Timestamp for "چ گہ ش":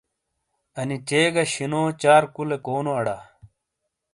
1.07-1.65